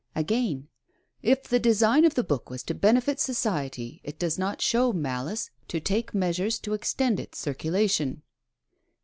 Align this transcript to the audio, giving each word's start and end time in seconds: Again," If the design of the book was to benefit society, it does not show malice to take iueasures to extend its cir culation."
Again," 0.15 0.67
If 1.31 1.43
the 1.43 1.59
design 1.59 2.05
of 2.05 2.15
the 2.15 2.23
book 2.23 2.49
was 2.49 2.63
to 2.63 2.73
benefit 2.73 3.19
society, 3.19 4.01
it 4.03 4.17
does 4.17 4.39
not 4.39 4.59
show 4.59 4.91
malice 4.91 5.51
to 5.67 5.79
take 5.79 6.13
iueasures 6.13 6.59
to 6.63 6.73
extend 6.73 7.19
its 7.19 7.37
cir 7.37 7.53
culation." 7.53 8.23